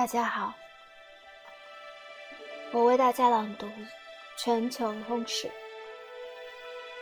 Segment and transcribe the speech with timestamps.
[0.00, 0.54] 大家好，
[2.72, 3.66] 我为大家朗读
[4.38, 5.46] 《全球通史》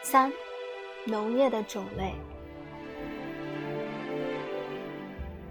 [0.02, 0.32] 三：
[1.04, 2.12] 农业的种类。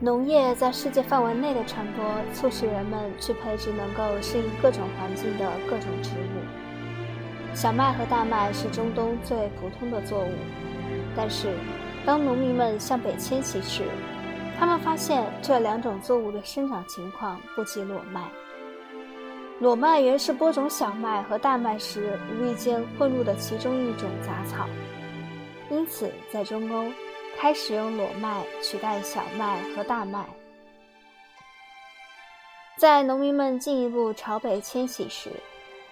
[0.01, 2.03] 农业在世界范围内的传播，
[2.33, 7.55] 促使人们去培植能够适应各种环境的各种植物。
[7.55, 10.33] 小麦和大麦是中东最普通的作物，
[11.15, 11.55] 但是
[12.05, 13.85] 当农民们向北迁徙时，
[14.59, 18.21] 他们发现这两种作物的生长情况不及裸麦。
[19.59, 24.67] 裸麦原是播种小麦和大麦时无意间混入的其中一种杂草，
[25.69, 26.91] 因此在中欧
[27.37, 30.25] 开始用裸麦取代小麦和大麦。
[32.77, 35.31] 在农民们进一步朝北迁徙时，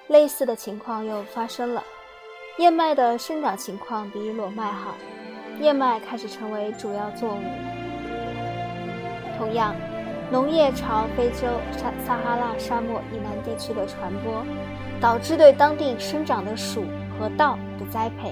[0.07, 1.83] 类似的情况又发生了。
[2.59, 4.95] 燕麦的生长情况比裸麦好，
[5.59, 7.84] 燕麦开始成为主要作物。
[9.45, 9.75] 同样，
[10.31, 14.43] 农业朝非洲撒撒哈拉沙漠以南地区的传播，
[14.99, 16.83] 导致对当地生长的薯
[17.19, 18.31] 和稻的栽培；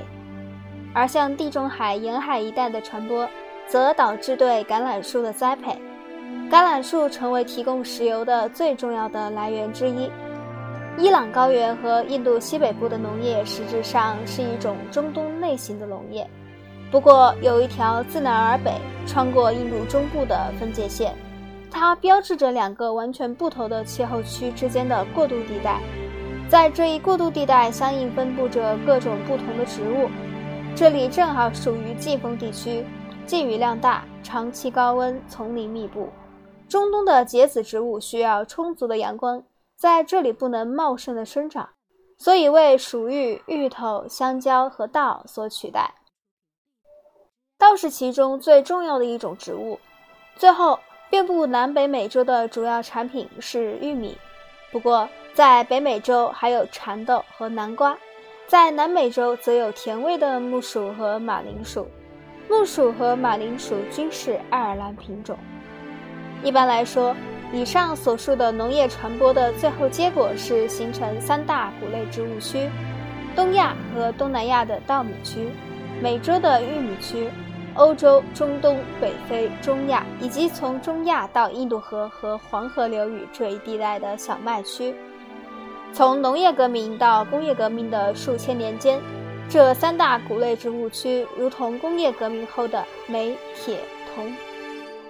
[0.91, 3.29] 而向地中海沿海一带的传播，
[3.67, 5.79] 则导致对橄榄树的栽培。
[6.49, 10.09] 橄榄树成为提供石油的最重要的来源之一。
[10.97, 16.27] 伊朗高原和印度西北部的农业实质上是一种中东类型的农业。
[16.93, 18.71] 不过，有一条自南而北
[19.07, 21.15] 穿过印度中部的分界线，
[21.71, 25.81] 它标志着两个完全不同的气候区之间的过渡地带。
[26.47, 30.07] 在这一过渡地带，相应分布着各种不同的植物。
[30.75, 32.85] 这里正好属于季风地区，
[33.25, 36.09] 季雨量大，长期高温，丛林密布。
[36.69, 39.41] 中东的结子植物需要充足的阳光，
[39.75, 41.69] 在这里不能茂盛的生长，
[42.19, 45.95] 所以为薯芋、芋头、香蕉和稻所取代。
[47.63, 49.79] 稻是其中最重要的一种植物。
[50.35, 50.77] 最后，
[51.09, 54.17] 遍布南北美洲的主要产品是玉米。
[54.69, 57.97] 不过，在北美洲还有蚕豆和南瓜，
[58.47, 61.87] 在南美洲则有甜味的木薯和马铃薯。
[62.49, 65.37] 木薯和马铃薯均是爱尔兰品种。
[66.43, 67.15] 一般来说，
[67.53, 72.69] 以上所述的农业传播的最后结果是形成三大谷类植物区：
[73.37, 75.47] 东亚和东南亚的稻米区，
[76.01, 77.29] 美洲的玉米区。
[77.75, 84.93] 欧洲、中东、北非、中亚，以及从中亚到印度河和黄河流域这一地带的小麦区，
[85.91, 89.01] 从农业革命到工业革命的数千年间，
[89.49, 93.79] 这三大谷类植物区如同工业革命后的煤、铁、
[94.13, 94.31] 铜，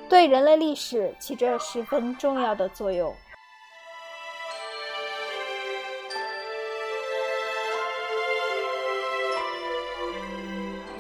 [0.08, 3.14] 对人类历史起着十分重要的作用。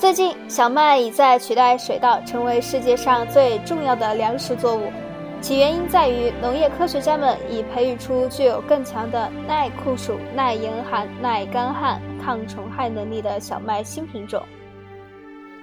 [0.03, 4.91] 最近，小麦已在取代水稻成为世界上最重要的粮食作物。
[5.39, 14.43] 其原因在于，农业科学家们已培育出具有更强的耐酷暑、耐严寒、耐干旱、抗虫害能力的小麦新品种。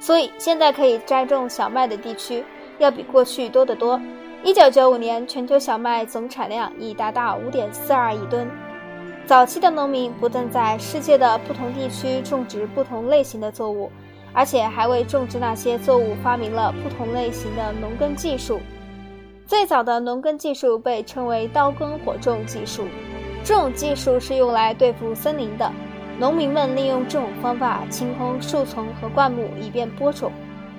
[0.01, 2.43] 所以，现在可以栽种小麦的地区
[2.78, 4.01] 要比过去多得多。
[4.43, 8.51] 一九九五年，全球小麦总产量已达到五点四二亿吨。
[9.27, 13.93] 早期的农民不但在世界的不同地区种植不同类型的作物。
[14.32, 18.60] 而且还为种植那些作物发明了不同类型的农耕技术。
[19.46, 22.86] 最早的农耕技术被称为刀耕火种技术，
[23.44, 25.70] 这种技术是用来对付森林的。
[26.18, 30.30] 农民们利用这种方法清空树丛和灌木，以便播种。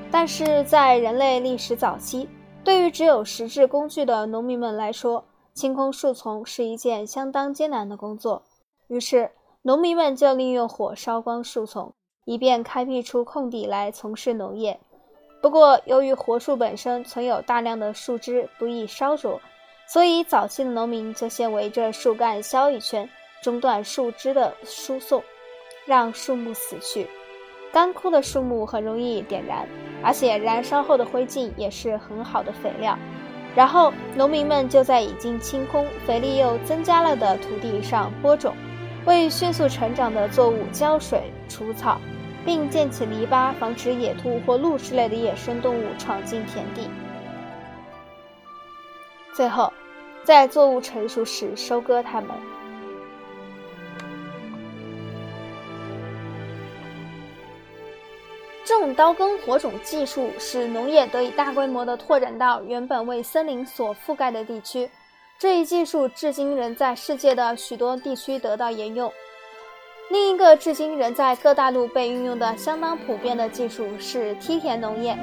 [0.10, 2.30] 但是在人类历史早期，
[2.64, 8.44] 对于只有石质工具的农民们来说，清空树丛是一件相当艰难的工作。
[8.88, 9.32] 于是，
[9.64, 11.94] 农民们就利用火烧光树丛。
[12.32, 14.80] 以便开辟出空地来从事农业。
[15.42, 19.38] 不过，由于活树本身存有大量的树枝，不易烧灼，
[19.86, 23.10] 所以早期的农民就先围着树干削一圈，
[23.44, 25.22] 中断树枝的输送，
[25.86, 27.06] 让树木死去。
[27.70, 29.68] 干枯的树木很容易点燃，
[30.02, 32.98] 而且燃烧后的灰烬也是很好的肥料。
[33.54, 38.56] 然后，农民们就在已经清空、肥力又增加了的土地上播种。
[39.04, 42.00] 为迅速成长的作物浇水、除草，
[42.46, 46.90] 并建起篱笆，防止野兔或鹿之类的野生动物闯进田地。
[49.34, 49.72] 最后，
[50.24, 52.30] 在作物成熟时收割它们。
[58.64, 64.90] 这种刀耕火种技术使农业得以大规模地拓展到原本为森林所覆盖的地区。
[65.38, 69.12] 这一技术至今仍在世界的许多地区得到沿用。
[70.12, 75.18] 另一个至今仍在各大陆被运用的相当普遍的技术是梯田农业。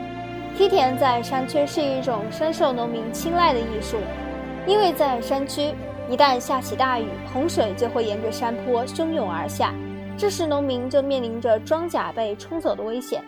[0.57, 3.99] 梯田在山区是一种深受农民青睐的艺术。
[4.67, 5.75] 因为在山区，
[6.09, 9.75] 一旦下起大雨，洪水就会沿着山坡汹涌而下，
[10.17, 13.23] 这时农民就面临着庄稼被冲走的危险。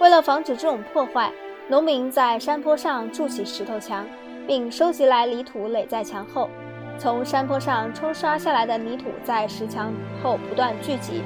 [0.00, 1.30] 为了防止这种破坏，
[1.68, 4.06] 农民在山坡上筑起石头墙，
[4.46, 6.48] 并收集来泥土垒在墙后。
[6.98, 11.22] 从山坡上冲刷下来的泥土在石墙后不断聚集，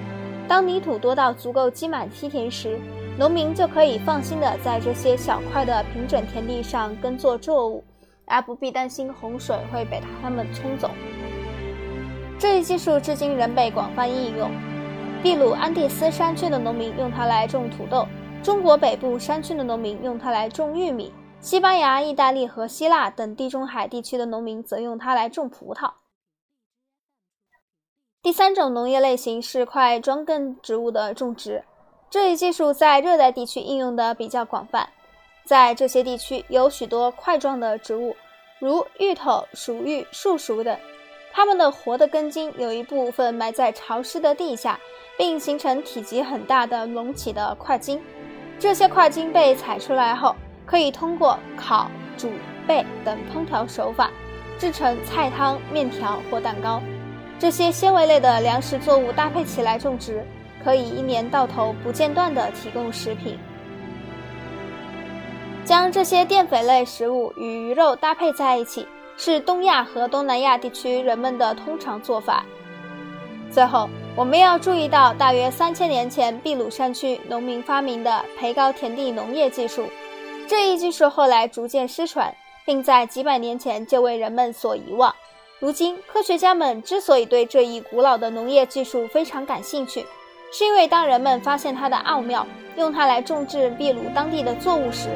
[0.48, 2.78] 当泥土多到足够积满梯田时，
[3.16, 7.84] 农民就可以放心的在这些小块的平整田地上耕作作物，
[8.26, 10.90] 而不必担心洪水会被它们冲走。
[12.38, 14.50] 这一技术至今仍被广泛应用。
[15.22, 18.06] 秘鲁安第斯山区的农民用它来种土豆，
[18.42, 21.12] 中国北部山区的农民用它来种玉米。
[21.40, 25.90] 西班牙、意大利和希腊等地中海地区的农民则用它来种葡萄。
[28.22, 31.64] 第三种农业类型是块桩根植物的种植，
[32.10, 34.90] 这一技术在热带地区应用的比较广泛。
[35.46, 38.14] 在这些地区有许多块状的植物，
[38.58, 40.78] 如芋头、熟芋、树熟等，
[41.32, 44.78] 它们的活的根茎有一部分埋在潮湿的地下，
[45.16, 47.98] 并形成体积很大的隆起的块茎。
[48.58, 50.36] 这些块茎被采出来后，
[50.70, 52.30] 可以通过烤、煮、
[52.68, 54.08] 焙等烹调手法
[54.56, 56.80] 制成菜汤、面条或蛋糕。
[57.40, 60.24] 这些纤维类的粮食作物搭配起来种植，
[60.62, 63.36] 可以一年到头不间断地提供食品。
[65.64, 72.44] 将这些淀粉类食物与鱼肉搭配在一起，是东亚和东南亚地区人们的通常做法。
[73.50, 79.88] 最后，我们要注意到，大约三千年前秘鲁山区农民发明的培高田地农业技术。
[80.50, 82.34] 这一技术后来逐渐失传，
[82.66, 85.14] 并在几百年前就为人们所遗忘。
[85.60, 90.04] 如今，科学家们之所以对这一古老的农业技术非常感兴趣，
[90.50, 92.44] 是因为当人们发现它的奥妙，
[92.76, 95.08] 用它来种植秘鲁当地的作物时，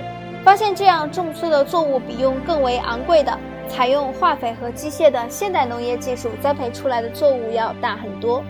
[0.44, 3.36] 发现这样种出的作物比用更为昂贵的、
[3.68, 8.40] 采用化肥和机械的现代农业技术栽培出来的作物要大很多。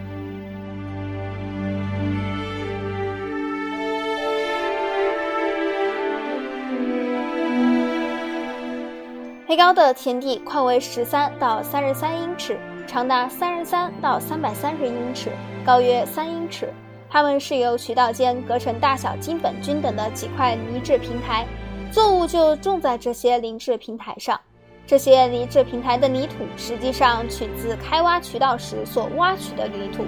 [9.54, 12.58] 培高的田地宽为十三到三十三英尺，
[12.88, 15.30] 长达三十三到三百三十英尺，
[15.64, 16.74] 高约三英尺。
[17.08, 21.46] 它们是由渠道间隔成大小基本均等的几块泥质平台，
[21.92, 24.40] 作物就种在这些泥质平台上。
[24.88, 30.04] 这些泥质平台的泥土实际上取自开挖渠道时所挖取的泥土。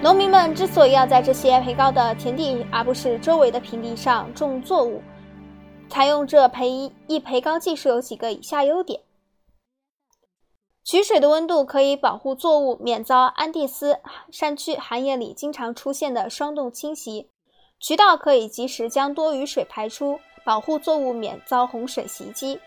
[0.00, 5.02] 农民们之所以要在这些培高的田地而不是周围的平地上种作物，
[5.94, 9.02] 采用这培一培高技术有几个以下优点：
[10.82, 14.00] 取水的温度可以保护作物免遭安第斯
[14.32, 17.28] 山区寒夜里经常出现的霜冻侵袭；
[17.78, 22.58] 渠道可以及时将多余水排出，保护作物免遭洪水袭击。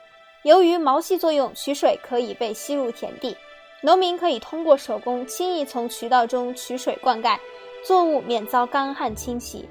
[0.43, 3.35] 由于毛细作用，取水可以被吸入田地，
[3.81, 7.37] 农民可以通过手工轻易从渠道中取水灌溉，
[7.85, 9.67] 作物免遭干旱侵袭。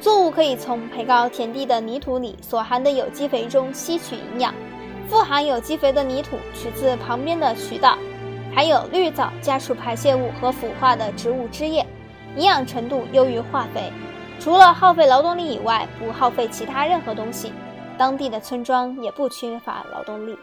[0.00, 4.54] 作物可以从培高田地的泥土里所含的有机肥中吸取营养，
[5.08, 7.96] 富含有机肥的泥土取自旁边的渠道，
[8.54, 11.84] 还有绿藻、家畜排泄物和腐化的植物汁液，
[12.36, 13.90] 营养程度优于化肥。
[14.38, 17.52] 除了耗费劳动力以外，不耗费其他任何东西。
[17.98, 20.36] 当地的村庄也不缺乏劳动力。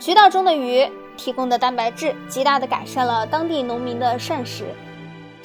[0.00, 4.64] 渠道中的鱼提供的蛋白质，极大地改善了当地农民的膳食。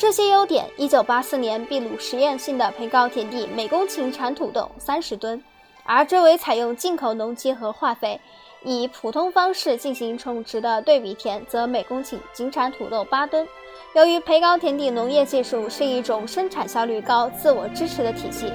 [0.02, 5.40] 这些优点，一九八四年秘鲁实验性的培高田地每公顷产土豆三十吨，
[5.84, 8.20] 而这为采用进口农机和化肥，
[8.64, 13.48] 以普通方式进行种植的对比田，则每公顷仅产土豆八吨。
[13.94, 18.52] 由于培高田地农业技术是一种生产效率高、自我支持的体系，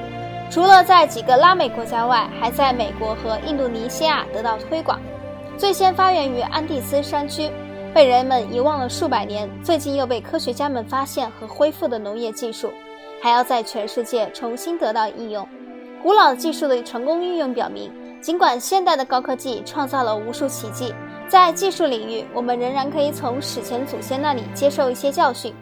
[0.51, 5.01] 除了在几个拉美国家外，还在美国和印度尼西亚得到推广。
[5.57, 7.49] 最先发源于安第斯山区。
[7.97, 12.71] 被人们遗忘了数百年，最近又被科学家们发现和恢复的农业技术，
[13.23, 15.49] 还要在全世界重新得到应用。
[16.03, 20.93] 古老技术的成功运用表明，尽管现代的高科技创造了无数奇迹，
[21.27, 25.55] 在技术领域，我们仍然可以从史前祖先那里接受一些教训。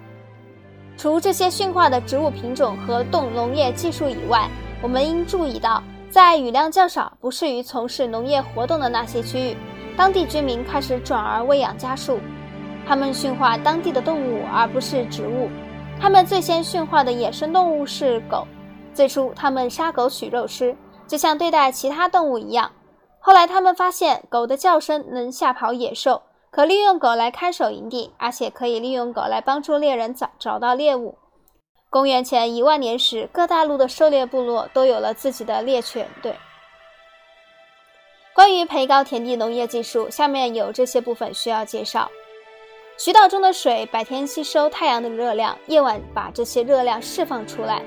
[0.99, 4.51] 除这些驯化的植物品种和动农业技术以外，
[4.83, 9.57] 我们应注意到，在雨量较少、不适于从事农业活动的那些区域。
[9.97, 12.19] 当地居民开始转而喂养家畜，
[12.87, 15.49] 他们驯化当地的动物而不是植物。
[16.01, 18.47] 他们最先驯化的野生动物是狗，
[18.93, 22.73] 最初他们杀狗取肉吃，就像对待其他动物一样。
[23.21, 31.17] 后来他们发现狗的叫声能吓跑野兽，可利用狗来看守营地，而且可以利用狗来帮助猎人找找到猎物。
[31.89, 36.35] 公元前一万年时，各大陆的狩猎部落都有了自己的猎犬队。
[38.35, 42.11] 关于培高田地农业技术，下面有这些部分需要介绍：
[42.99, 47.81] 渠道中的水白天吸收太阳的热量，夜晚把这些热量释放出来，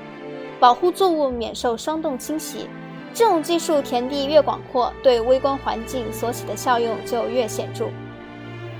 [0.57, 2.69] 保护作物免受霜冻侵袭。
[3.13, 7.89] 这种技术田地越广阔，对微观环境所起的效用就越显著。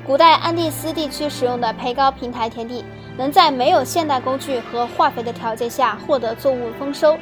[0.05, 2.85] 古代安第斯地区使用的培高平台田地，
[3.17, 7.17] 能在没有现代工具和化肥的条件下获得作物丰收。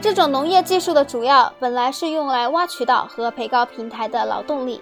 [0.00, 4.80] 这种农业技术的主要本来是用来挖渠道和培高平台的劳动力。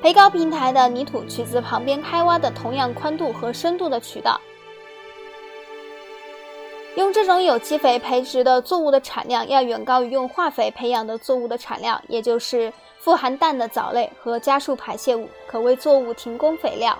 [0.00, 4.40] 培高平台的泥土取自旁边开挖的同样宽度和深度的渠道。
[6.94, 16.96] 用这种有机肥培植的作物的产量要远高于用化肥培养的作物的产量，也就是富含氮的藻类和家畜排泄物，可为作物提供肥料。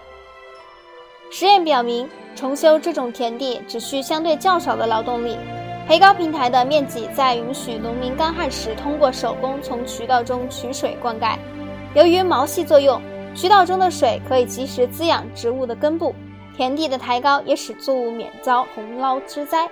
[1.31, 5.37] 实验表明，重修这种田地只需相对较少的劳动力。
[5.87, 11.37] 培高平台的面积在允许农民干旱时通过手工从渠道中取水灌溉。
[11.95, 13.03] 由于毛细作用，
[13.35, 16.15] 渠道中的水可以及时滋养植物的根部。
[16.57, 19.69] 田地的抬高也使作物免遭洪涝之灾。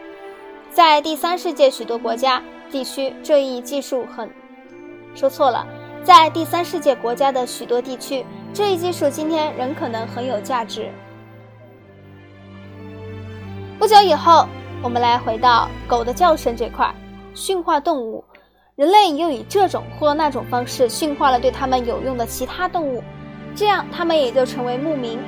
[0.71, 4.29] 在第三世界许多国家地区，这一技术很……
[5.15, 5.67] 说错了，
[6.03, 10.91] 在第三世界国家的许多地区，这一技术今天仍可能很有价值。
[13.79, 14.47] 不久以后。
[14.83, 16.91] 我们来回到狗的叫声这块，
[17.35, 18.25] 驯化动物，
[18.77, 23.03] 人类又以这种或那种方式驯化了对他们有用的其他动物，
[23.55, 25.19] 这样他们也就成为牧民，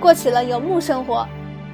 [0.00, 1.26] 过起了游牧生活。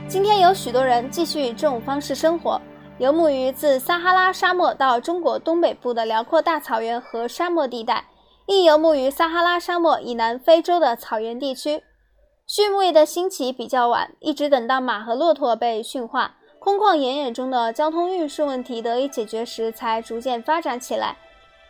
[0.09, 2.59] 今天有许多人继续以这种方式生活，
[2.97, 8.03] 游牧于自撒哈拉沙漠到中国东北部的辽阔大草原和沙漠地带，
[8.47, 11.83] 亦游牧于撒哈拉沙漠以南非洲的草原地区。
[12.49, 16.37] 畜牧业的兴起比较晚，一直等到马和骆驼被驯化。
[16.62, 21.17] 空旷原野中的交通运输问题得以解决时，才逐渐发展起来。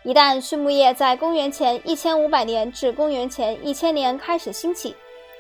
[0.02, 4.97] 一旦畜牧业在公元前一千五百年至公元前一千年开始兴起，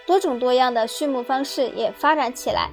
[0.06, 2.68] 多种多样的畜牧方式也发展起来。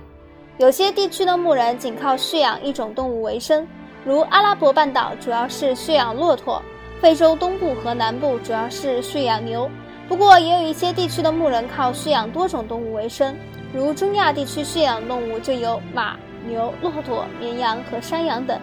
[0.59, 3.67] 有些地区的牧人仅靠驯养一种动物为生，
[4.05, 6.61] 如阿拉伯半岛主要是驯养骆驼，
[7.01, 9.67] 非洲东部和南部主要是驯养牛。
[10.07, 13.35] 不过，也有一些地区的牧人靠驯养多种动物为生，
[13.73, 16.15] 如中亚地区驯养动物就有马。
[16.47, 18.59] 牛、骆驼、绵羊和山羊等。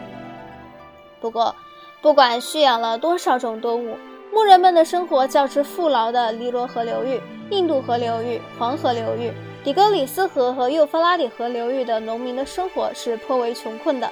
[1.20, 1.54] 不过，
[2.02, 3.96] 不管驯养了多少种动物，
[4.32, 14.10] 牧人们的生活较之富饶的尼罗河流域、印度河流域、黄河流域、底格里斯河和幼发拉底河流域的农民的生活是颇为穷困的。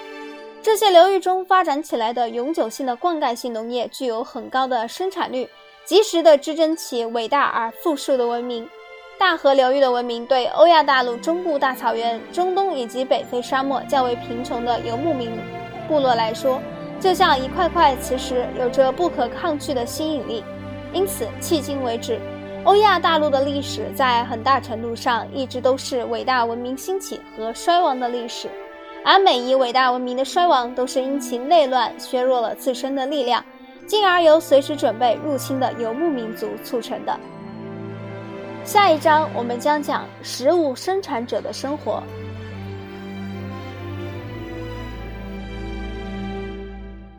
[0.63, 5.49] 这些流域中发展起来的永久性的灌溉性农业具有很高的生产率，
[5.85, 8.69] 及时地支撑起伟大而富庶的文明。
[9.19, 15.31] 大河流域的文明对欧亚大陆中部大草原、中东以及北非沙漠较为贫穷的游牧民
[15.87, 16.61] 部落来说，
[17.01, 20.43] 就像一块块磁石，有着不可抗拒的吸引力。
[20.93, 22.21] 因此，迄今为止，
[22.65, 28.49] 欧亚大陆的历史在很大程度上一直都是伟大文明兴起和衰亡的历史，
[29.05, 33.43] 而每一伟大文明的衰亡都是因其内乱削弱了自身的力量，
[33.87, 37.19] 进而由随时准备入侵的游牧民族促成的。
[38.65, 42.01] 下一章我们将讲食物生产者的生活。